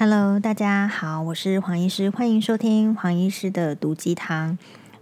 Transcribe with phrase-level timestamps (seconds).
[0.00, 4.56] Hello，大家好，我是黄医师，欢迎收听黄医师的毒鸡汤。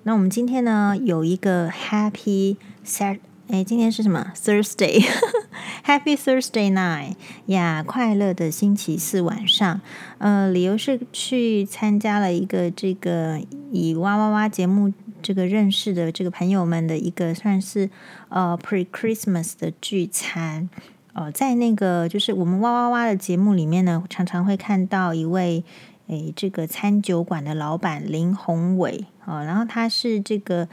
[0.04, 3.18] 那我们今天呢有一个 Happy Sat，
[3.50, 9.82] 哎，今天是什么 Thursday？Happy Thursday night 呀，快乐的星期四晚上。
[10.16, 13.38] 呃，理由是去参加了一个这个
[13.70, 17.90] 以哇哇哇节目这个认识的这个朋友们的一个算是
[18.30, 20.70] 呃 Pre Christmas 的聚餐。
[21.16, 25.64] 呃，在那个就是我们哇哇哇的节目里面呢，常常会看到一位
[26.08, 30.68] 诶，这个餐酒馆的老板林宏伟啊，然后他是这个，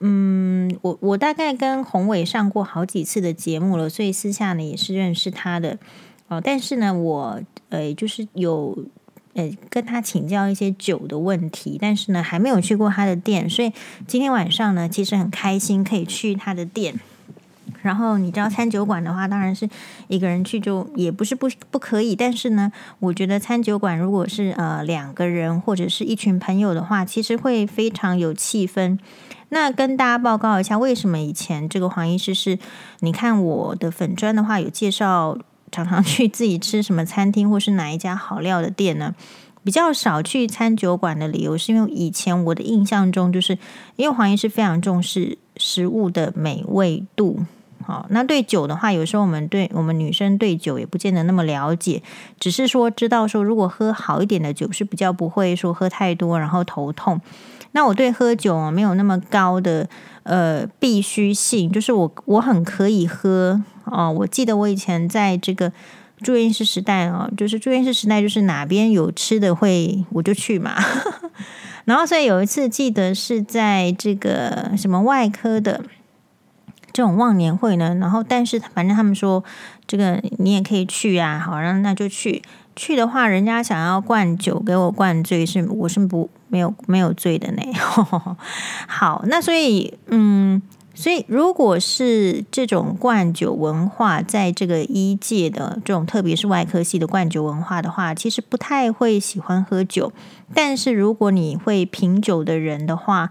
[0.00, 5.78] 嗯，我我大概跟宏伟上过好几次的节目了，所以私下呢也是认识他的
[6.28, 6.42] 哦。
[6.44, 7.40] 但是呢，我
[7.70, 8.76] 呃就是有
[9.32, 13.72] 呃跟他请教一些酒的问题，但是呢还没有去过他的店，所以
[14.06, 17.00] 今天晚上呢，其实很开心可以去他的店。
[17.82, 19.68] 然后你知道餐酒馆的话，当然是
[20.08, 28.98] 一个人去就也不是不不可以，但是呢，我觉得餐酒馆如果是呃两个人或者是一群朋友的话，其实会非常有气氛。
[29.50, 32.58] 那跟大家报告一下，为什么以前这个黄医师是，
[33.00, 35.38] 你看我的粉专的话有介绍，
[35.70, 39.14] 常常去自己吃什么餐厅或是哪一家好料的店呢？
[39.62, 43.58] 比较少去餐酒馆的理由，是因为以前我的印象中，就是
[43.96, 47.40] 因为黄医师非常重视食物的美味度。
[47.86, 52.02] 好，那对酒的话，有时候我们对我们女生对酒也不见得那么了解，
[52.40, 57.20] 只是说知道说，如果喝好一点的酒是比较不会说喝太多然后头痛。
[57.70, 59.88] 那我对喝酒没有那么高的
[60.24, 64.10] 呃必须性，就是我我很可以喝哦。
[64.10, 65.70] 我记得我以前在这个
[66.20, 70.74] 住院医师时代啊，就是住院医师时代，就是哪边有吃的会我就去嘛。
[71.84, 75.80] 然后所以有一次记得是在这个什么外科的。
[76.96, 79.44] 这种忘年会呢，然后但是反正他们说
[79.86, 82.42] 这个你也可以去啊，好，然后那就去。
[82.74, 87.62] 去的话，人家想要灌酒给我灌醉，是我是不没有没有醉的呢。
[88.88, 90.62] 好，那所以嗯，
[90.94, 100.12] 所以如果是这种灌酒文化，在这个医界的这种，特别是外科系的灌酒文化的话，其实不太会喜欢喝酒。
[100.54, 103.30] 但是如果你会品酒的人的话，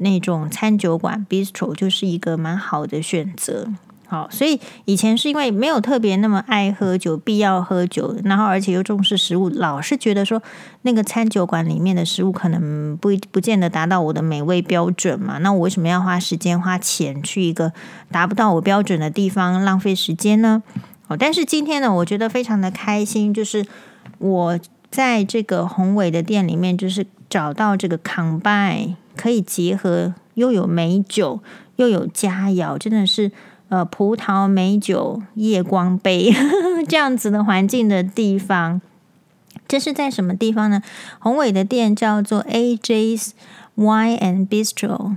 [0.00, 3.68] 那种餐酒馆 bistro 就是一个蛮好的选择，
[4.06, 10.42] 好，所以以前是因为没有特别那么爱喝酒，必要喝酒，然后而且又重视食物，老是觉得说
[10.82, 17.72] 那个餐酒馆里面的食物可能不不见得达到我的美味标准嘛，那我为什么要花时间花钱去一个
[18.10, 20.62] 达不到我标准的地方浪费时间呢？
[21.08, 23.66] 哦，但是今天呢，我觉得非常的开心，就是
[24.18, 24.58] 我
[24.90, 28.94] 在这个宏伟的店里面，就是找到这个 combine。
[29.16, 31.40] 可以结合又有美酒
[31.76, 33.32] 又有佳肴，真的是
[33.68, 36.34] 呃葡萄美酒夜光杯
[36.88, 38.80] 这样子的环境的地方。
[39.68, 40.82] 这是在什么地方呢？
[41.18, 43.30] 宏伟的店叫做 AJ's
[43.76, 45.16] Wine and Bistro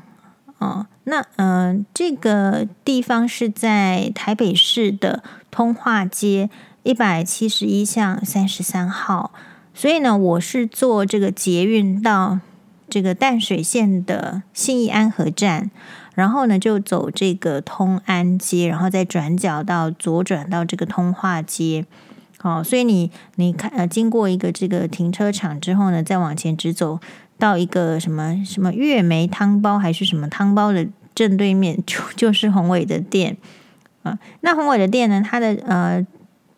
[0.59, 0.85] 哦。
[1.05, 6.49] 那嗯、呃，这个地方是在台北市的通化街
[6.83, 9.31] 一百七十一巷三十三号。
[9.73, 12.39] 所以呢，我是坐这个捷运到。
[12.93, 15.71] 这个淡水线的信义安和站，
[16.13, 21.87] 然后呢就走这个通安街，然后再转角到左转到这个通化街。
[22.43, 26.99] 哦，所以你你看呃，经过一个这个停车场之后呢，再往前直走
[27.39, 33.35] 到一个什么什么月梅汤包还是什么汤包的正对面，就就是宏伟的店
[34.03, 34.19] 啊。
[34.41, 36.05] 那宏伟的店呢，它的呃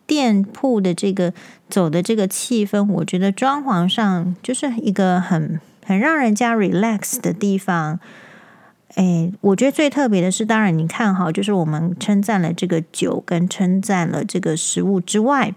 [0.06, 1.32] 店铺的这个
[1.70, 5.58] 走的这个气氛，我觉得装潢上就是一个很。
[5.86, 8.00] 很让人家 relax 的地方，
[8.96, 15.54] 诶，我觉得最特别的是，当然你看哈，就是我们称赞了这个酒，跟称赞了这个食物之外，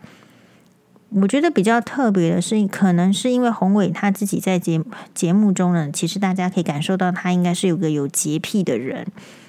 [1.09, 4.79] 我觉得比较特别的是，可能是因为宏伟他自己在节
[5.15, 9.07] 节目中呢，其实大家可以感受到他应该是有个有洁癖的人，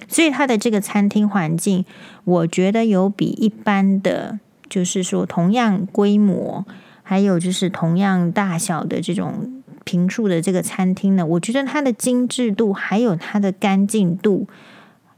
[0.08, 1.84] 所以他的这个餐厅环境，
[2.24, 4.38] 我觉得有比一般的，
[4.70, 6.64] 就是说同样规模，
[7.02, 9.59] 还有就是同样大小的这种。
[9.90, 14.46] 平数的这个餐厅呢，我觉得它的精致度还有它的干净度，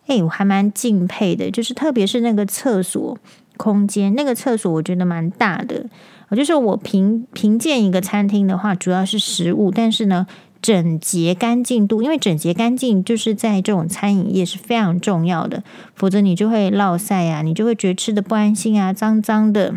[0.07, 1.51] 哎，我还蛮敬佩的。
[1.51, 3.19] 就是特别是那个厕所
[3.59, 5.85] 空间，那个厕所我觉得蛮大的。
[6.31, 10.27] 我就是我评评鉴一个餐厅的话，主要是食物，但是呢，
[10.63, 15.63] 整洁干净度，因为整洁干净就是在这种餐饮业是非常重要的，
[15.95, 19.75] 否则你就会落赛啊，你就会觉得吃的不安心啊，脏脏的。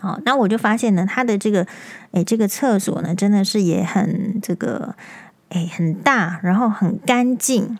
[0.00, 1.66] 好，那我就发现呢，他的这个，
[2.12, 4.94] 诶，这个厕所呢，真的是也很这个，
[5.48, 7.76] 诶，很大，然后很干净，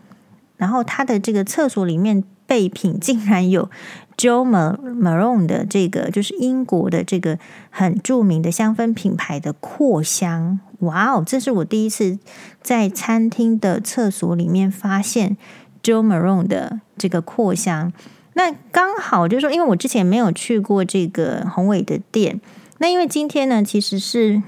[0.57, 3.71] 然后他的这个厕所里面备品竟然有
[4.17, 7.39] Jo Malone 的这个，就是英国的这个
[7.71, 10.59] 很著名的香氛品牌的扩香。
[10.81, 12.19] 哇哦，这是我第一次
[12.61, 15.37] 在餐厅的厕所里面发现
[15.85, 17.93] Jo Malone 的这个扩香。
[18.39, 22.41] 那刚好就是说，因为我之前没有去过这个宏伟的店，
[22.79, 24.41] 那因为今天呢，其实是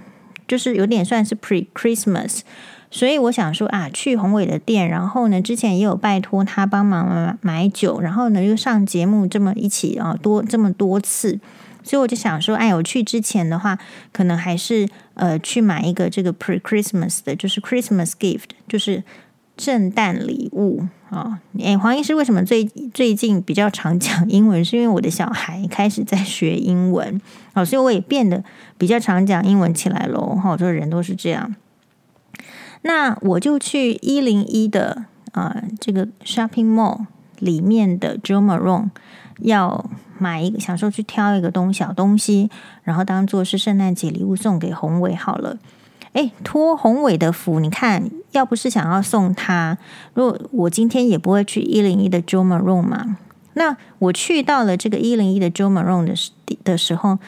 [0.47, 2.43] 就是有点算是 Pre Christmas，
[2.89, 11.41] 所以我想说啊，去宏伟的店，然后呢，之前也有拜托他帮忙买酒，然后呢又上节目这么一起啊多这么多次，
[11.83, 13.77] 所以我就想说，哎，我去之前的话，
[14.13, 19.03] 可能还是呃去买一个这个 Pre Christmas 的，就是 Christmas gift，就是。
[19.59, 21.41] 圣诞礼物啊！
[21.59, 22.65] 诶，黄医师为什么最
[22.95, 24.65] 最近比较常讲英文？
[24.65, 27.21] 是因为我的小孩开始在学英文，
[27.55, 28.43] 哦，所以我也变得
[28.79, 30.35] 比较常讲英文起来喽。
[30.37, 31.55] 哈，这人都是这样。
[32.83, 37.05] 那我就去一零一的啊这个 shopping mall
[37.39, 38.89] 里面的 Jo Malone
[39.41, 42.49] 要买一个，想说去挑一个东小东西，
[42.83, 45.59] 然后当做是圣诞节礼物送给宏伟好了。
[46.13, 49.79] 哎，托宏伟的福，你看，要不是想要送他，
[50.15, 53.17] 如果我今天也不会去一零一的 Jo Malone 嘛。
[53.55, 56.33] 那我去到了这个一零一的 Jo Malone 的时
[56.65, 57.19] 的时候，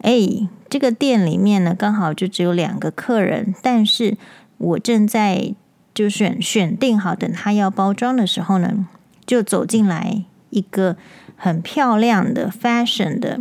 [0.00, 4.16] 哎，这个店里面呢，刚好就只有两个客人，但是
[4.58, 5.54] 我正在
[5.94, 8.86] 就选选定好，等他要包装的时候呢，
[9.24, 10.96] 就走进来一个
[11.36, 13.40] 很漂亮的 fashion 的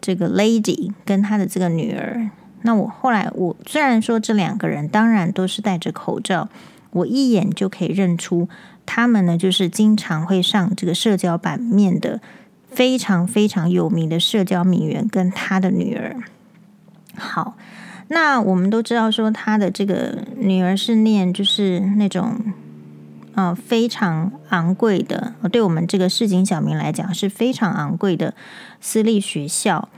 [0.00, 2.30] 这个 lady 跟她的这个女儿。
[2.62, 6.48] 那我后来，我虽然说这两个人当然都是戴着口罩，
[6.90, 8.48] 我一眼就可以认出
[8.84, 12.20] 他们呢，就是经常会上这个社交版面的
[12.70, 16.16] 非常非常有名的社交名媛跟他的女儿。
[17.16, 17.56] 好，
[18.08, 22.38] 那我们都知道说他的这个女儿是念就是那种
[23.34, 28.34] 呃非常昂贵的，对我们这个市井小民来讲是非常昂贵的
[28.80, 29.88] 私立学校。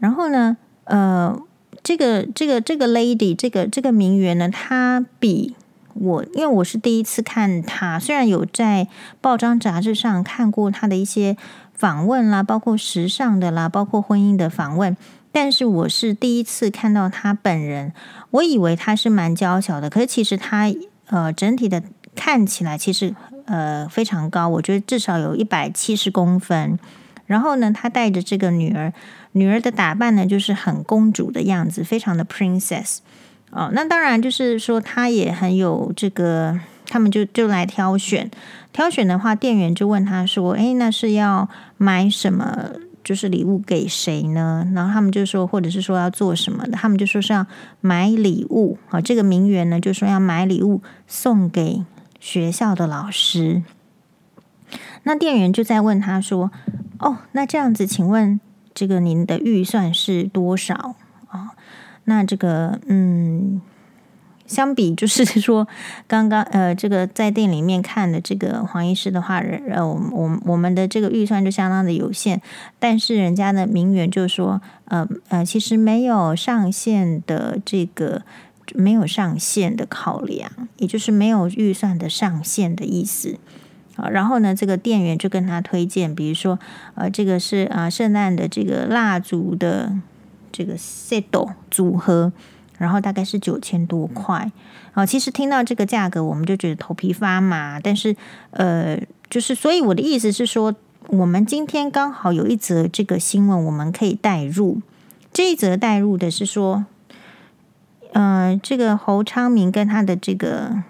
[0.00, 1.40] 然后呢，呃。
[1.88, 5.54] 这个这个这个 lady，这个这个名媛呢，她比
[5.94, 8.88] 我，因为我是第一次看她，虽然有在
[9.22, 11.34] 报章杂志上看过她的一些
[11.72, 14.94] 访问啦，包括时尚的啦，包括婚姻的访问，
[15.32, 17.94] 但是我是第一次看到她本人。
[18.32, 20.70] 我以为她是蛮娇小的，可是其实她
[21.06, 21.82] 呃整体的
[22.14, 23.14] 看起来其实
[23.46, 26.78] 呃非常高，我觉得至少有一百七十公分。
[27.28, 28.92] 然后呢，她带着这个女儿。
[29.32, 32.98] 女儿的打扮呢，就是很公主的样子，非常的 princess
[33.50, 33.70] 哦。
[33.72, 38.28] 那当然就是说，她也很有这个，他们就就来挑选。
[38.72, 42.70] 挑选的话，店员就问他说：“诶，那是要买什么？
[43.04, 47.46] 就是礼物给谁呢？”然后他们就说，或者是说要做什么的，他们就说是要
[47.80, 49.00] 买礼物啊。
[49.00, 51.84] 这个名媛呢，就说要买礼物送给
[52.18, 53.62] 学校的老师。
[55.04, 56.50] 那店员就在问他说
[57.00, 58.40] ：“哦，那这样子，请问？”
[58.74, 60.94] 这个您的预算是多少
[61.30, 61.50] 啊？
[62.04, 63.60] 那这个嗯，
[64.46, 65.66] 相比就是说
[66.06, 72.40] 刚刚呃，这个在店里面看的这个黄医师的话，呃，我我我们的这个预算就相当的有限。
[72.78, 78.22] 但是人家的名媛就说，呃呃，其实没有上限的这个
[78.76, 83.40] 没有上限的考量，也就是没有预算的上限的意思。
[83.98, 86.56] 啊然后呢，这个店员就跟他推荐，比如说，
[86.94, 89.92] 呃，这个是啊，圣诞的这个蜡烛的
[90.52, 91.24] 这个 set
[91.68, 92.32] 组合，
[92.78, 94.52] 然后大概是九千多块。
[94.94, 97.80] 啊，其实听到这个价格，我们就觉得头皮发麻。
[97.80, 98.14] 但是，
[98.52, 98.96] 呃，
[99.28, 100.72] 就是所以我的意思是说，
[101.08, 104.80] 我们今天刚好有一则这个新闻，我们可以带入。
[105.32, 106.86] 这一则带入的是说，
[108.12, 110.84] 呃，这个侯昌明跟他的这个。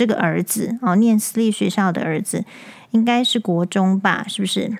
[0.00, 2.46] 这个儿子哦，念私立学校的儿子，
[2.92, 4.24] 应该是国中吧？
[4.26, 4.78] 是不是？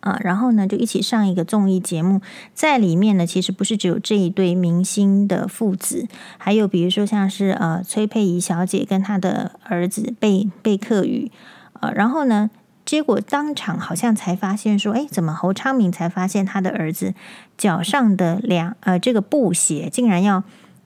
[0.00, 2.20] 啊，然后呢，就一起上一个综艺节目，
[2.52, 11.30] 在里面呢，其实不是只有这一对明星的父子，还有比如说像是呃崔佩仪小姐跟她的儿子贝贝克宇，
[11.74, 12.50] 呃，然后呢，
[12.84, 17.14] 结果当场好像才发现说，哎，怎么侯昌明才发现他的儿子
[17.56, 20.42] 脚上的两呃这个布鞋竟然要。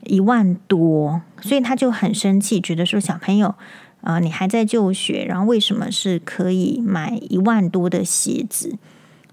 [0.06, 3.48] 一万多，所以他就很生气，觉得说小朋友，
[4.00, 8.76] 啊、呃，你还在就学，然后为什么是可以买一万多的鞋子？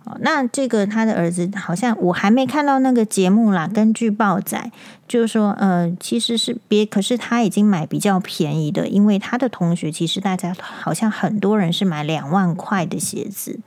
[0.04, 3.68] 哦，那这个他的儿子好像我还没看到那个节目啦。
[3.68, 4.72] 根据报载，
[5.08, 13.60] 就是说，呃，其实是别，可是他已经买比较便宜的，因为他的同学其实大家好像很多人是买两万块的鞋子。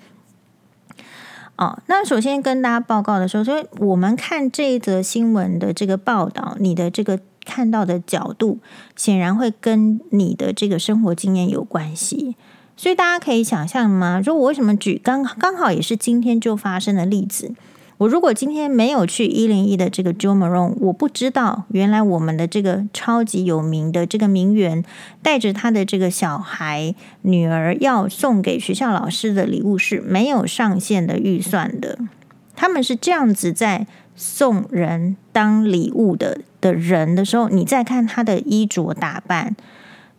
[1.57, 8.59] 哦，那首先跟大家报告的时候，所以我们看这一则新闻的这个报道，你的这个看到的角度，
[8.97, 12.37] 显然会跟你的这个生活经验有关系。
[12.77, 14.21] 所以大家可以想象吗？
[14.21, 17.53] 说我为什么举刚刚好也是今天就发生的例子？
[17.99, 24.85] 我如果今天没有去一零一的这个 Jo Malone，我不知道原来我们的这个超级有名的这个名媛
[25.23, 31.99] 带着他的这个小孩女儿要送给学校老师的礼物是没有上限的预算的。
[32.57, 33.87] 他们是这样子在
[34.17, 39.57] 送人当礼物的的人的时候，你再看他的衣着打扮，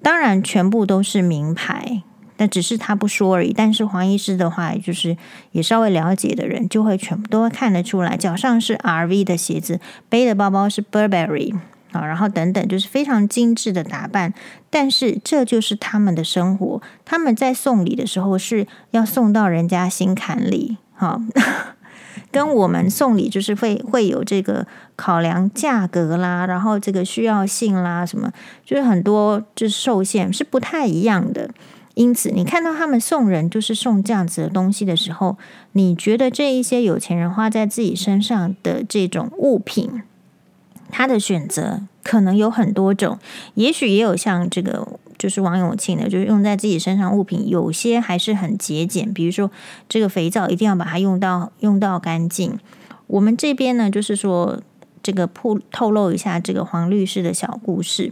[0.02, 2.04] 当然全部都是名牌。
[2.38, 3.54] 但只是他不说而已。
[3.54, 5.16] 但是黄医师的话，就是
[5.52, 8.18] 也稍微了解的人，就会全部都会看得出来。
[8.18, 11.56] 脚上是 RV 的鞋子，背的包包是 Burberry
[11.92, 14.34] 啊，然后等等，就是非常精致的打扮。
[14.70, 16.82] 但是这就是他们的生活。
[17.06, 21.22] 他们在送礼的时候是要送到人家心坎里，哈，
[22.32, 28.30] 跟我们送礼就是会会有这个考量价格啦，然后这个需要性啦，什么
[28.66, 31.50] 就是很多就是受限是不太一样的。
[31.96, 35.38] 因此，你看到他们送人就是送这样子的东西的时候，
[35.72, 40.04] 你觉得这一些有钱人花在自己身上的这种物品，
[40.92, 43.18] 他的选择可能有很多种，
[43.54, 49.50] 也许也有像这个就是王永庆的，就是用在自己身上物品，有些还是很节俭，比如说
[49.88, 52.60] 这个肥皂一定要把它用到用到干净。
[53.08, 54.62] 我们这边呢，就是说
[55.02, 58.12] 这个铺透露一下这个黄律师的小故事。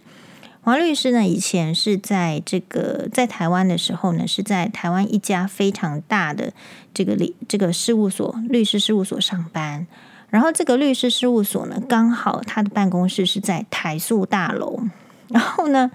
[0.63, 6.53] 黄律师呢，以前是在这个在台湾的时候呢，是在台湾一家非常大的
[6.93, 9.85] 这个律这个事务所律师事务所上班。
[10.29, 14.79] 然后这个律师事务所呢，刚好他的办公室是在台塑大楼。
[15.27, 15.91] 然后呢，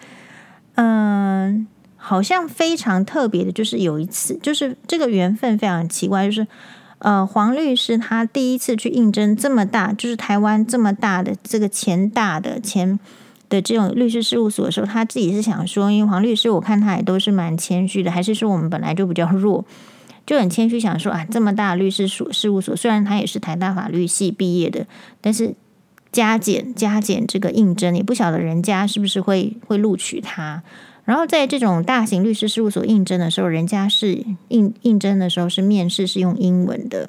[0.75, 6.47] 嗯，好像非常特别的，就是有一次，就是这个缘分非常奇怪，就是
[6.99, 13.01] 呃，黄律师他第一次去应征这么大，就是台湾这么大的这个前大的前。
[13.49, 19.65] 的这种律师事务所的时候，他自己是想说，因为黄律师，我看他也都是蛮谦虚的，还是说我们本来就比较弱，
[20.27, 24.87] 就很谦虚想说啊，这么大律师所事务所，虽然他也是台大法律系毕业的，
[25.21, 25.55] 但是
[26.13, 30.63] 加减加减这个应征，也不晓得人家是不是会会录取他。
[31.05, 37.09] 然后在这种大型律师事务所应征的时候，人家是应应征的时候是面试是用英文的。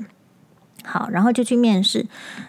[0.91, 2.07] 好，然后就去面试。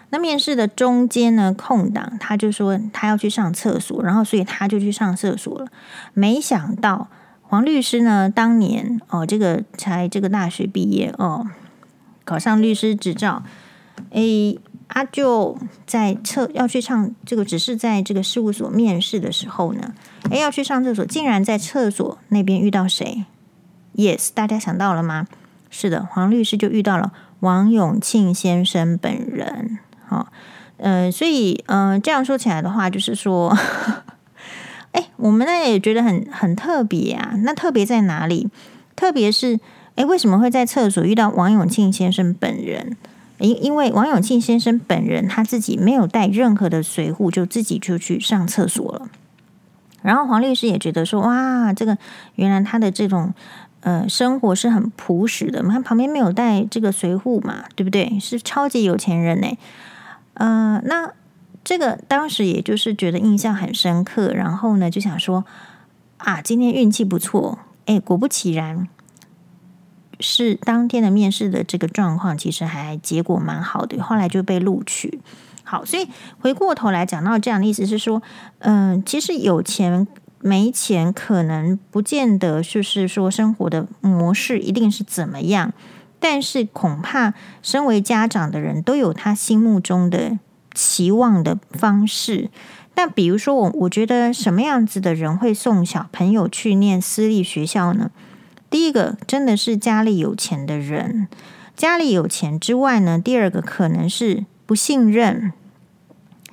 [0.09, 5.67] 那面试的中间呢，空档，他就说他要去上厕所，然后所以他就去上厕所了。
[6.15, 7.07] 没想到
[7.43, 11.45] 黄律师呢，当年哦，这个才这个大学毕业哦，
[12.25, 13.43] 考上律师执照，
[14.09, 14.57] 诶，
[14.87, 15.55] 他就
[15.85, 19.93] 在厕要去上这个，只是在这个事务所面试的时候呢，
[20.31, 23.25] 诶，要去上厕所，竟然在厕所那边遇到谁
[23.95, 25.27] ？Yes，大家想到了吗？
[25.69, 27.13] 是的，黄律师就遇到了。
[27.41, 30.27] 王永庆先生本人，好，
[30.77, 33.57] 呃，所以，呃，这样说起来的话，就是说，
[34.93, 37.33] 哎，我们呢也觉得很很特别啊。
[37.37, 38.47] 那特别在哪里？
[38.95, 39.59] 特别是，
[39.95, 42.95] 哎，为什么会在厕所遇到王永庆先生本人？
[43.39, 49.09] 因因为王永庆先生本人他自己没有带任何的随扈，就自己就去上厕所了。
[50.03, 51.97] 然后黄律师也觉得说，哇，这个
[52.35, 53.33] 原来他的这种。
[53.81, 58.19] 呃，生活是很朴实的，他旁边没有带这个随扈嘛，对不对？
[58.19, 59.57] 是超级有钱人呢。
[60.35, 61.11] 呃，那
[61.63, 65.45] 这个当时也就是觉得印象很深刻，然后呢就想说
[66.17, 67.57] 啊，今天运气不错，
[67.87, 68.87] 哎，果不其然，
[70.19, 75.19] 是当天的面试的这个状况，其实还结果蛮好的，后来就被录取。
[75.63, 76.07] 好，所以
[76.39, 78.21] 回过头来讲到这样的意思是说，
[78.59, 80.05] 嗯、其实有钱。
[80.41, 85.71] 没钱可能不见得就是说生活的模式一定是怎么样，
[86.19, 90.39] 但是恐怕身为家长的人都有他心目中的
[90.73, 92.49] 期望的方式。
[92.95, 98.11] 那比如说我，我觉得什么样子的人会送小朋友去念私立学校呢？
[98.69, 101.27] 第一个真的是家里有钱的人，
[101.75, 105.53] 家里有钱之外呢，第二个可能是不信任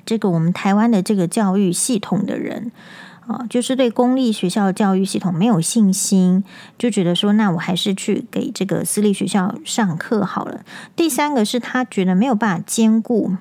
[0.04, 2.70] 这个我们台湾的这个教育系统的人。
[3.28, 6.42] 啊，就是对公立学校教育系统没有信心，
[6.78, 10.62] 就觉得说，那我还是去给这个私立学校上课好了。
[10.96, 13.32] 第三个是他觉得没有办法兼顾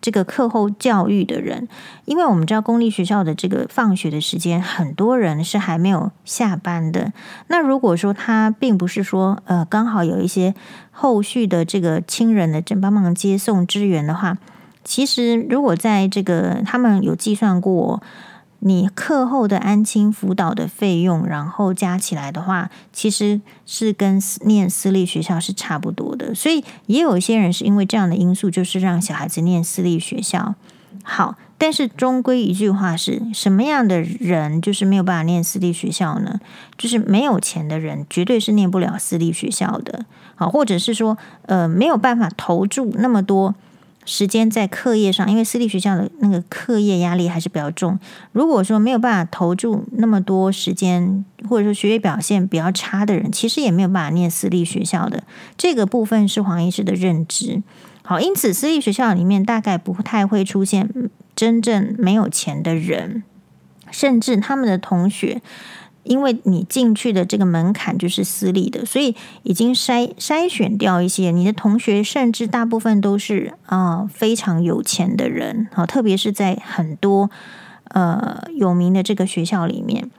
[0.00, 1.68] 这个课后教育的人，
[2.06, 7.12] 因为我们知道公立学校的这个放学的时间，很多人是还没有下班的。
[7.48, 10.54] 那如果说他并不是说，呃，刚好有一些
[10.90, 14.38] 后续的这个亲人的正帮忙接送支援的话，
[14.82, 18.02] 其实如果在这个他们有计算过。
[18.66, 26.34] 你课后的安亲辅导的费用，然后加起来的话，其实是跟念私立学校是差不多的。
[26.34, 30.54] 所以也有一些人是因为这样的因素，就是让小孩子念私立学校。
[31.02, 36.40] 好，但是终归一句话是什么样的人就是没有办法念私立学校呢？
[36.78, 40.06] 就是没有钱的人绝对是念不了私立学校的，
[40.36, 43.54] 好，或者是说呃没有办法投注那么多。
[44.04, 47.98] 时间在课业上，因为私立学校的那个课业压力还是比较重。
[48.32, 55.24] 如果说没有办法投注那么多时间，或者说学业表现比较差的人，其实也没有办法念私立学校的。
[55.56, 57.62] 这个部分是黄医师的认知。
[58.02, 60.88] 好，因此私立学校里面大概不太会出现
[61.34, 63.22] 真正没有钱的人，
[63.90, 65.40] 甚至他们的同学。
[66.04, 77.30] 因为你进去的这个门槛就是私立的，所以已经筛筛选掉一些你的同学，甚至大部分都是啊、非常有钱的人，好，特别是在很多
[77.88, 80.10] 呃有名的这个学校里面。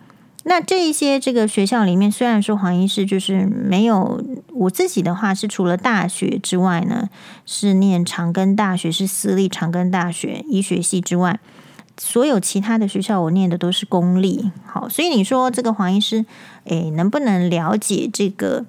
[0.47, 4.23] 那这一些这个学校里面，虽然说黄医师就是没有
[4.53, 7.09] 我自己的话是除了大学之外呢，
[7.47, 11.39] 是念长庚大学是私立长庚大学医学系之外。
[11.97, 16.25] 所有其他的学校，我念的都是公立，好，所以你说这个黄医师，
[16.65, 18.65] 诶，能不能了解这个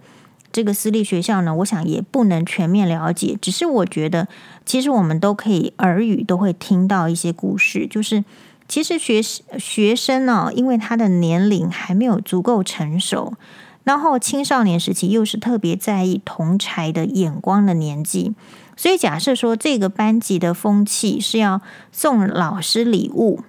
[0.53, 1.55] 这个私立学校呢？
[1.57, 4.29] 我想也不能全面了解，只是我觉得，
[4.65, 8.25] 其实我们都可以耳语都会听到一些故事，就是
[8.69, 13.35] 其实学学生呢，因为他的年龄还没有足够成熟，
[13.83, 18.35] 然后青少年时期又是特别在意同侪的眼光的年纪。
[18.77, 23.41] 所以，假设说这个班级的风气是要送老师礼物，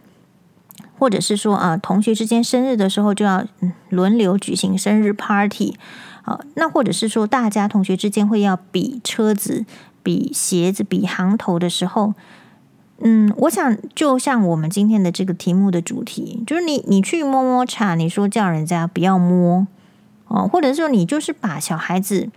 [0.97, 3.45] 或者是说啊，同学之间生日的时候就要
[3.89, 5.75] 轮流举行生日 party，
[6.23, 9.65] 啊，那或者是说大家同学之间会要比车子、
[10.01, 12.13] 比鞋子、比行头的时候，
[13.01, 19.67] 嗯，我想就像我们今天的这个题目的主题，就是你你去摸摸茶，你说叫人家不要摸
[20.29, 22.29] 哦，或者说你就是把小孩子。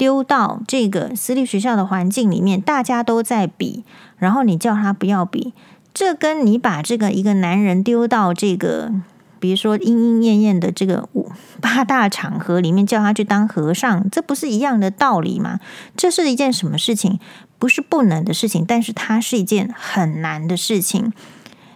[0.00, 3.84] 丢到这个私立学校的环境里面，大家都在比，
[4.16, 5.52] 然后你叫他不要比，
[5.92, 8.90] 这跟你把这个一个男人丢到这个，
[9.38, 11.30] 比如说莺莺燕燕的这个五
[11.60, 15.60] 八大场合里面，叫他去当和尚，这不是一样的道理吗？
[15.94, 17.20] 这是一件什么事情？
[17.58, 21.12] 不是不能的事情，但是它是一件很难的事情。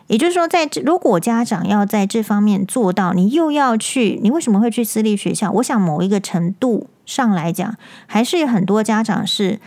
[0.06, 5.50] 也就是说，在这如果家长要在这方面做到，你又要去，你为什么会去私立学校？
[5.52, 6.88] 我想某一个程度。
[7.06, 9.60] 上来讲，还是有很多家长是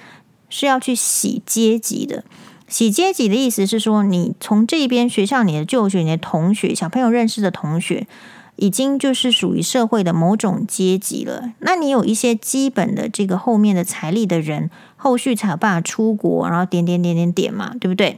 [0.50, 2.24] 是要去洗阶级的。
[2.68, 8.08] 洗阶级的意思是说，你从这边学校，你的就学，你的同学，小朋友认识的同学，
[8.56, 11.54] 已经就是属于社会的某种阶级了。
[11.60, 18.18] 那你有一些基本的这个后面的财力的人，后续才有办法出国，然后点点点点点嘛，对不对？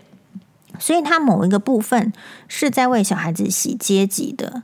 [0.80, 2.12] 所以他某一个部分
[2.48, 4.64] 是在为小孩子洗阶级的。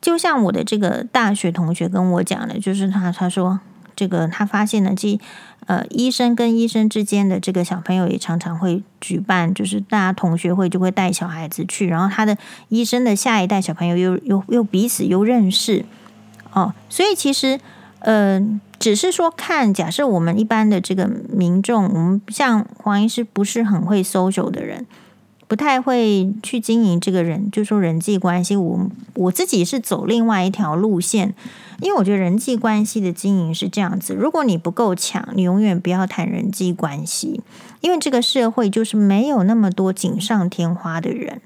[0.00, 3.60] 就像我的这个大学同学跟我讲的，就是他他说。
[3.96, 5.20] 这个他发现呢，即
[5.66, 12.36] 呃，医生跟医生之间的这个小朋友也常常会举办，就是大家同学会就会带小孩子去，然后他的
[12.70, 15.84] 医生的下一代小朋友又又又彼此又认识
[16.52, 17.60] 哦，所以其实
[18.00, 18.44] 呃，
[18.80, 24.84] 只是说看，假设我们一般的这个民众，我们像黄医师不是很会 social 的人。
[25.46, 28.56] 不太会去经营这个人，就说人际关系。
[28.56, 31.34] 我我自己是走另外一条路线，
[31.80, 37.40] 因为我觉得人际关系的经营是这样子：如果你不够强，你永远不要谈人际关系，
[37.80, 41.40] 因为这个社会就是没有那么多锦上添花的人。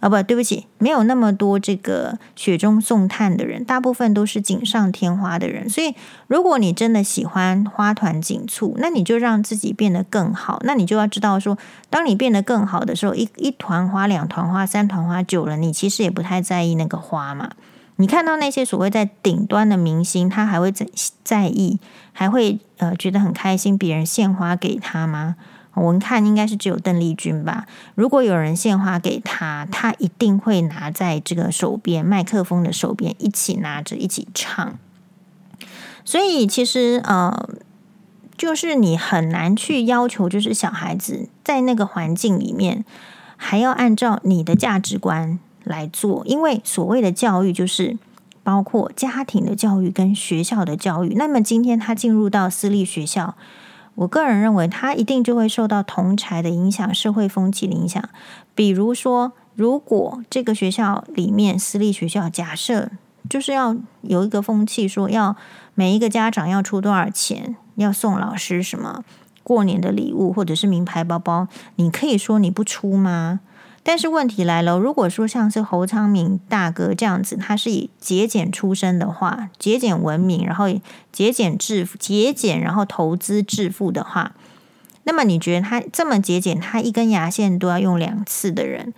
[0.00, 5.68] 啊，不对不起，没有那么多这个雪中送炭的人，大部分都是锦上添花的人。
[5.68, 5.94] 所以，
[6.26, 10.58] 如果你真的喜欢花团锦簇，那你就让自己变得更好。
[10.64, 11.58] 那你就要知道说，
[11.90, 17.50] 当你变得更好的时候，一一团花、两团花、三团花久了，你其实也不太在意那个花嘛。
[17.96, 20.86] 你看到那些所谓在顶端的明星，他还会在
[21.22, 21.78] 在意，
[22.12, 25.36] 还会呃觉得很开心，别人献花给他吗？
[25.74, 27.66] 我们看应该是只有邓丽君吧。
[27.94, 34.78] 如果有人献花给他，他一定会拿在这个手边，麦克风的手边，一起拿着一起唱。
[36.04, 37.48] 所以其实呃，
[38.36, 42.84] 就是你很难去要求，就是小孩子在那个环境里面，
[43.36, 46.24] 还要按照你的价值观来做。
[46.26, 47.96] 因为所谓的教育，就是
[48.42, 51.14] 包括家庭的教育跟学校的教育。
[51.14, 53.36] 那么今天他进入到私立学校。
[53.96, 58.02] 我个人认为，他一定就会受到同侪的影响、社会风气的影响。
[58.54, 62.90] 比如说，如果这个学校里面私立学校，假设
[63.28, 65.36] 就是要有一个风气，说要
[65.74, 69.04] 每一个家长要出多少钱，要送老师什么
[69.42, 73.40] 过年的礼物，或者是名牌包包，你可以说你不出吗？
[73.82, 80.66] 但是问题来了，如果说像是侯昌明大哥这样子，他是以节俭出身的话，节俭闻名，然后
[81.10, 84.32] 节俭致富，节俭然后投资致富的话，
[85.04, 88.92] 那么你觉得他这么节俭，他一根牙线都要用两次的人，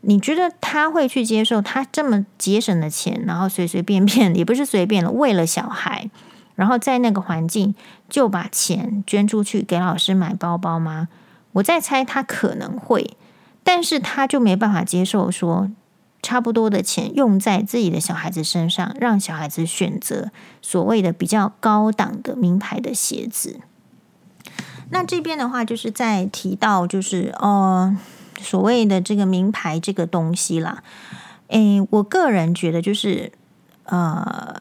[0.00, 6.10] 你觉得他会去接受他这么节省的钱，然后随随便便也不是随便了，为了小孩，
[6.54, 7.74] 然后在那个环境
[8.08, 11.08] 就把钱捐出去给老师买包包吗？
[11.52, 13.16] 我在猜他可能会，
[13.64, 15.68] 但是他就没办法接受说
[16.22, 20.30] 差不多的钱用在自己的小孩子身上，让小孩子选择
[20.62, 23.58] 所谓的比较高档的名牌的鞋子。
[24.90, 27.96] 那这边的话，就是在提到就是哦。
[28.36, 30.82] 所谓的这个名牌这个东西啦，
[31.48, 33.32] 诶，我个人觉得就是
[33.84, 34.60] 呃，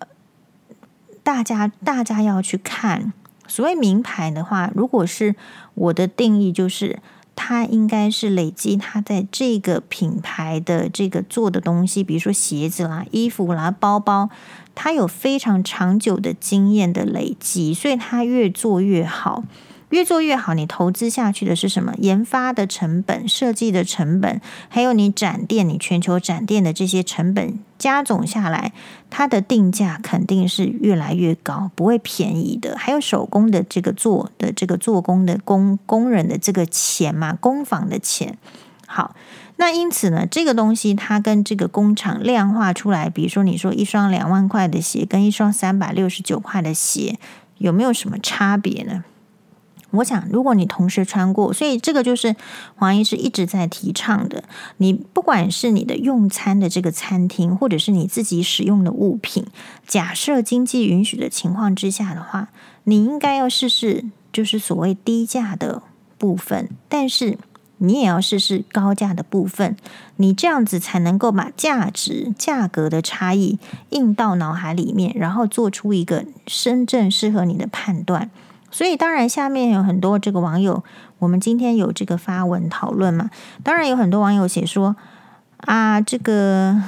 [1.21, 3.11] 大家大家要去看
[3.45, 5.35] 所谓名牌的话，如果是
[5.73, 7.01] 我的定义，就是
[7.36, 14.30] 他应该是累积他在这个品牌的这个做的东西，比如说鞋子啦、衣服啦、包包，
[14.76, 19.43] 他有非常长久的经验的累积，所以他越做越好。
[19.93, 21.93] 越做越好，你投资下去的是什么？
[21.99, 28.73] 研发的成本、设计的成本，还有你展店、你全球展店的这些成本加总下来，
[29.12, 32.75] 它的定价肯定是越来越高，不会便宜的。
[32.75, 38.39] 还有手工的这个做的这个做工的工工人的这个钱嘛，工坊的钱。
[38.88, 39.15] 好，
[39.58, 47.19] 那因此呢，这个东西它跟这个工厂量化出来，比如说你说一双两万块的鞋跟一双三百六十九块的鞋，
[47.60, 49.03] 有没有什么差别呢？
[49.93, 52.36] 我想，如果你同时穿过，所以这个就是
[52.75, 54.43] 黄医师一直在提倡的。
[54.77, 59.45] 你不管是你的用餐的这个餐厅，或者是你自己使用的物品，
[59.86, 62.49] 假设经济允许的情况之下的话，
[62.86, 65.84] 你应该要试试，就是所谓低价的
[66.17, 67.38] 部分，但是
[67.77, 69.77] 你也要试试高价的部分。
[70.15, 78.32] 你这样子才能够把价值、价格的差异印到脑海里面，然后做出一个真正适合你的判断。
[78.73, 80.83] 所以，当然，下面有很多这个网友，
[81.19, 83.29] 我们今天有这个发文讨论嘛。
[83.62, 84.95] 当然，有很多网友写说
[85.57, 86.81] 啊，这个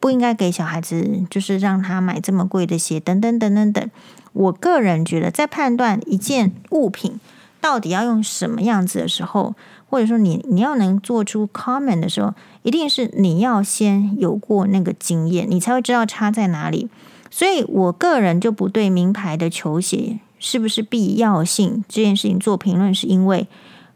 [0.00, 3.90] 不应该给小孩子，就是让他买这么贵的鞋，等等等等等。
[4.32, 7.20] 我个人觉得，在判断一件物品
[7.60, 9.54] 到底要用什么样子的时候，
[9.88, 16.90] 或者说你你要能做出 comment 的时候，一定是你要先有过那个经验，你才会知道差在哪里。
[17.30, 20.18] 所以我个人就不对名牌的球鞋。
[20.38, 22.94] 是不是必要性这件事情做评论？
[22.94, 23.46] 是因为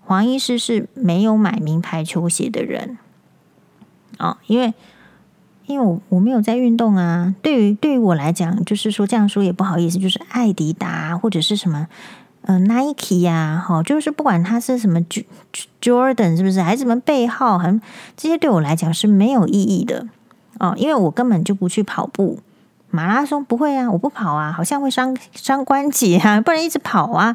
[0.00, 2.98] 黄医师是没有买名牌球鞋的人
[4.18, 4.74] 啊、哦，因为
[5.66, 7.35] 因为我我没有在运动啊。
[7.40, 11.87] 对于对于我来讲，就是说这样说也不好意思，就是爱迪达或者是什么
[12.42, 15.00] 呃 Nike 呀，哈，就是不管它是什么
[15.81, 17.81] Jordan 是不是，还是什么背号，很
[18.16, 20.09] 这些对我来讲是没有意义的
[20.59, 22.40] 哦，因为我根本就不去跑步。
[22.92, 27.35] 马拉松不会啊，我不跑啊，好像会伤伤关节啊， 不然一直跑啊，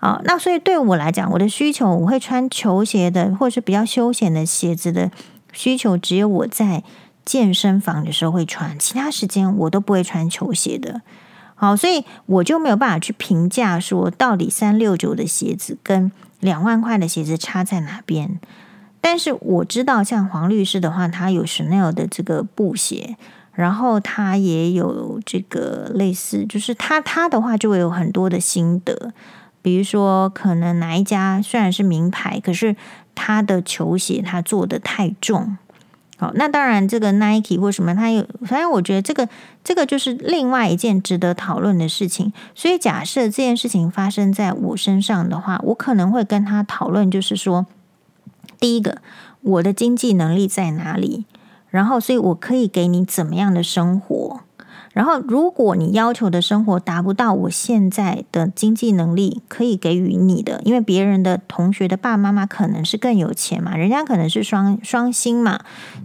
[0.00, 5.10] 啊，那所以对我来讲，我的需求我会穿球鞋的，或者是比较休闲的鞋子的
[5.52, 6.82] 需求，只有我在
[7.26, 11.02] 健身房的时候会穿，其他时间我都不会穿球鞋的。
[11.54, 18.40] 好，所以我就没有办法去评价说到底三六九的鞋子跟两万块的鞋子差在哪边。
[19.00, 23.16] 但是我知道，像黄律师的话，他有 Chanel 的这个布鞋。
[23.56, 29.12] 然后他也有这个类似，就是他他的话就会有很多的心得，
[29.62, 32.76] 比如说可能哪一家虽然是名牌，可是
[33.14, 35.56] 他的球鞋他做的太重。
[36.18, 39.28] 好，那当然这个 Nike 或什么，他有，反正我觉得这个
[39.64, 42.32] 这个就是另外一件值得讨论的事情。
[42.54, 47.66] 所以假设这件事情发生在我身上的话，我可能会跟他讨论，就是说，
[48.58, 49.02] 第一个，
[49.42, 51.26] 我的经济能力在哪里？
[51.76, 54.40] 然后，所以我可以给你怎么样的生活？
[54.94, 65.60] 然后，如果你要求的生活达不到我现在的经济能力可以给予你的，因为别人的同学的爸爸妈妈可能是更有钱嘛，人家可能是双双薪嘛，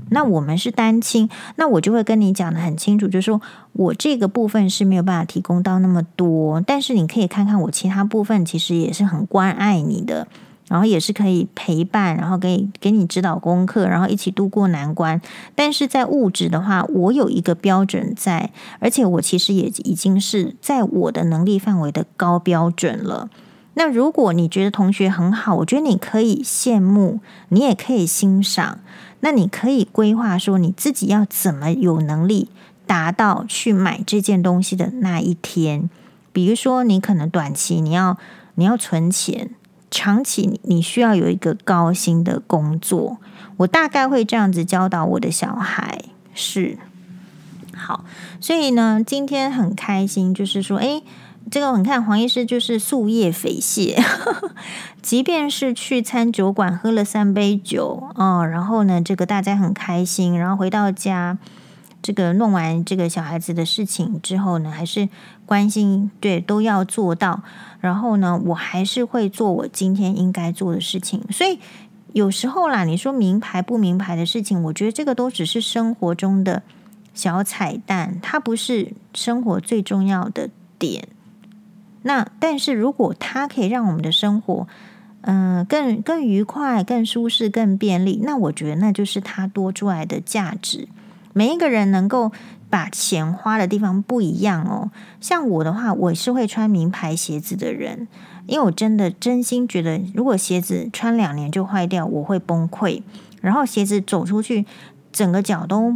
[0.10, 3.40] 那我们是单亲，那我就会跟你讲得很清楚，就是说
[3.72, 10.28] 我这个部分是没有办法提供到那么多，但是你可以看看我其他部分，其实也是很关爱你的。
[10.72, 15.20] 然后也是可以陪伴，然后给给你指导功课，然后一起度过难关。
[15.54, 23.30] 但是在物质的话，我有一个标准在，而且我其实也已经是在我的能力范围的高标准了。
[23.74, 28.80] 那如果你觉得同学很好，我觉得你可以羡慕，你也可以欣赏。
[29.20, 32.48] 那你可以规划说你自己要怎么有能力
[32.88, 35.90] 达到去买这件东西的那一天。
[36.32, 38.18] 比如说，你可能短期你要
[38.56, 39.50] 你要存钱。
[39.92, 43.18] 长期你需要有一个高薪的工作，
[43.58, 46.06] 我大概会这样子教导我的小孩。
[46.34, 46.78] 是，
[47.76, 48.06] 好，
[48.40, 51.04] 所以呢，今天很开心，就是说，诶，
[51.52, 54.02] 这个你看黄医师就是夙夜匪懈，
[55.02, 61.38] 即便是去餐酒馆喝了三杯酒哦，然后呢，这个大家很开心，然后回到家，
[62.02, 65.08] 这个弄完这个小孩子的事情之后呢，还是
[65.46, 67.44] 关心，对，都要做到。
[67.80, 71.24] 然后呢，我还是会做我今天应该做的事情。
[71.32, 71.60] 所以
[72.14, 76.64] 有时候啦，你说名牌不名牌的事情，我觉得这个都只是生活中的
[77.14, 81.08] 小彩蛋，它不是生活最重要的点。
[82.04, 84.68] 那但是如果它可以让我们的生活，
[85.22, 90.88] 嗯、更更愉快、更舒适、更便利，那我觉得那就是它多出来的价值。
[91.34, 92.32] 每一个人能够。
[92.72, 94.92] 把钱花的地方不一样哦。
[95.20, 98.08] 像我的话，我是会穿名牌鞋子的人，
[98.48, 103.04] 因为我真的真心觉得，如果鞋子穿两年就坏掉，我会崩溃。
[103.42, 104.66] 然后鞋子走出去，
[105.12, 105.94] 整个脚都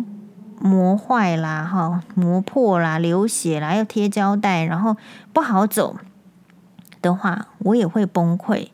[0.60, 4.98] 磨坏啦，哈，磨破啦，流血啦，要贴胶带，然后
[5.32, 5.96] 不好走
[7.02, 8.68] 的话，我也会崩溃。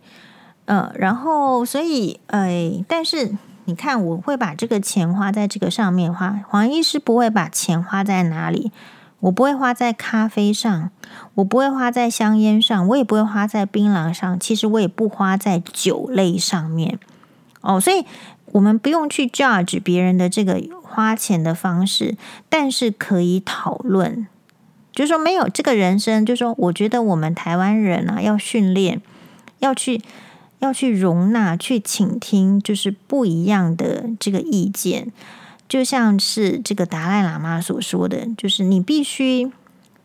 [0.66, 3.38] 呃，然后所以，哎，但是。
[3.72, 6.42] 你看，我会把这个钱花在这个上面花。
[6.50, 8.70] 黄医师不会把钱花在哪里？
[9.22, 10.92] 我不会花在咖啡上，
[11.36, 14.38] 我不会花在香烟上，我也不会花在槟榔上。
[14.38, 17.00] 其实我也不花在酒类上面。
[17.62, 18.06] 哦，所以
[18.48, 22.18] 我们不用去 judge 别人的这个花钱的方式，
[22.50, 24.28] 但是可以讨论，
[24.92, 29.02] 就是说没有这个人生，就是说我觉得我们台湾人啊，要训练，
[29.60, 30.02] 要去。
[30.62, 35.12] 要去容纳、去倾听，就是不一样的这个意见，
[35.68, 39.52] 就像是这个达赖喇嘛所说的，就是你必须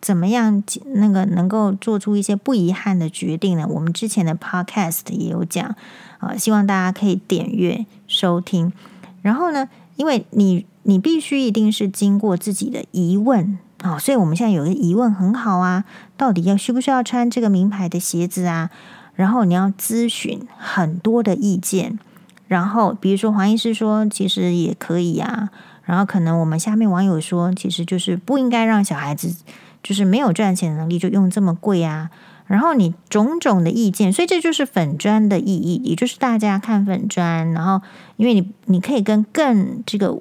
[0.01, 0.62] 怎么样，
[0.95, 3.66] 那个能够做出一些不遗憾的决定呢？
[3.69, 5.77] 我们之前的 podcast 也有讲
[6.19, 8.73] 啊，希望大家可以点阅收听。
[9.21, 15.85] 然后呢，因为你你必须一定是经过自己的疑问啊，所以我们现在有个疑问很好啊，
[16.16, 18.71] 到底要需不需要穿这个名牌的鞋子啊？
[19.16, 21.98] 然后你要咨询很多的意见，
[22.46, 25.48] 然后比如说黄医师说其实也可以啊，
[25.85, 29.35] 然后可能我们下面网友说其实就是不应该让小孩子
[29.83, 32.11] 就是没有赚钱能力就用这么贵啊，
[32.46, 37.81] 然后你种种的意见，所以这就是粉专的意义，也就是大家看粉专，然后
[38.16, 40.16] 因为你你可以跟更这个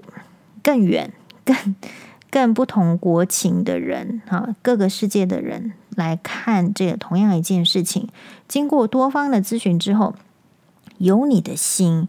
[0.63, 1.11] 更远、
[1.43, 1.75] 更
[2.31, 5.73] 更不同国情的人啊，各个世界的人。
[5.95, 8.07] 来看这个同样一件事情，
[8.47, 10.13] 经过多方的咨询之后，
[10.97, 12.07] 有你的心，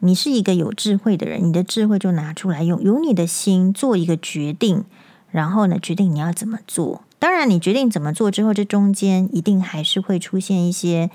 [0.00, 4.84] 你是一个有智慧的人，你的智慧就拿出来用，有你的心做一个决定，
[5.30, 7.02] 然后呢，决定你要怎么做。
[7.18, 11.08] 当然，你决定怎么做之后，这中间一定还是会出现一些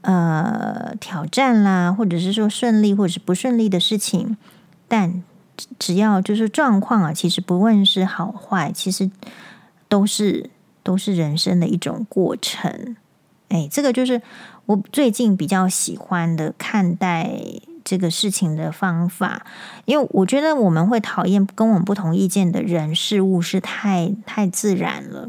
[0.00, 4.36] 呃挑战啦，或者是说顺利或者是不顺利的事情。
[4.88, 5.22] 但
[5.78, 9.10] 只要就是状况啊，其实不论是好坏，其实
[9.88, 10.50] 都是。
[10.86, 12.94] 都是人生的一种过程，
[13.48, 14.22] 哎，这个就是
[14.66, 17.28] 我最近比较喜欢的看待
[17.82, 19.44] 这个事情的方法，
[19.84, 25.28] 因为我觉得我们会讨厌跟我们不同意见的人事物是太太自然了，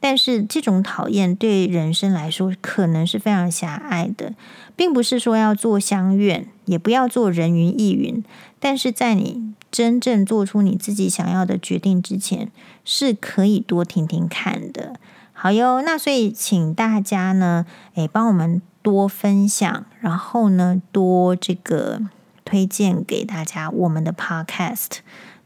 [0.00, 4.32] 但是这种讨厌对人生来说可能是非常狭隘的，
[4.74, 8.24] 并不是说要做相愿，也不要做人云亦云，
[8.58, 9.52] 但是在你。
[9.74, 12.52] 真正做出你自己想要的决定之前，
[12.84, 14.94] 是可以多听听看的。
[15.32, 22.00] 好哟，那所以请大家呢，诶，帮我们多分享，然后呢，多这个
[22.44, 24.98] 推荐给大家我们的 podcast。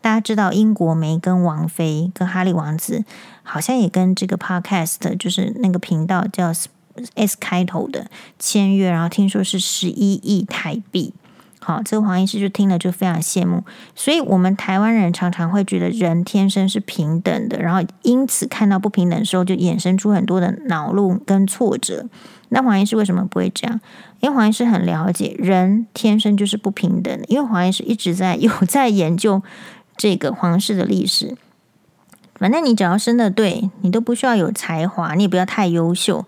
[0.02, 3.06] 大家知道，英国梅根王妃跟哈利王子
[3.42, 6.52] 好像也跟这个 podcast，就是那个频道叫
[7.14, 11.14] S 开头的签约，然后听说是十一亿台币。
[11.68, 13.62] 好，这个黄医师就听了就非常羡慕，
[13.94, 22.06] 所以我们台湾人常常会觉得人天生是平等的，然后因此看到不平等的时候就衍生出很多的恼怒跟挫折。
[22.48, 23.78] 那黄医师为什么不会这样？
[24.20, 29.42] 因为黄医师很了解人天生就是不平等的，因为黄医师一直在 有在研究
[29.94, 31.36] 这个皇室的历史。
[32.36, 36.24] 反正你只要生得对，你都不需要有才华，你也不要太优秀，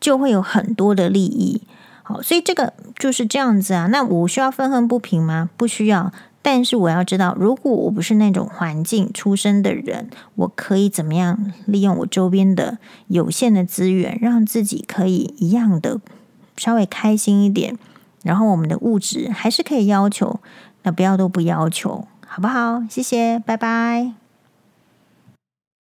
[0.00, 1.62] 就会有很多的利益。
[2.22, 3.86] 所以这个就是这样子啊。
[3.86, 5.50] 那我需要愤恨不平吗？
[5.56, 6.12] 不需要。
[6.42, 16.00] 但是我要知道，如果我不是那种环境出身的人，我可以怎么样利用我周边的有限的资源，让自己可以一样的
[16.56, 17.76] 稍微开心一点。
[18.22, 20.40] 然后我们的物质还是可以要求，
[20.82, 22.82] 那不要都不要求，好不好？
[22.88, 24.19] 谢谢，拜拜。